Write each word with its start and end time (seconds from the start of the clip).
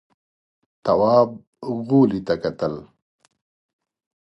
تواب 0.83 1.29
غولي 1.89 2.19
ته 2.27 2.35
کتل…. 2.43 2.73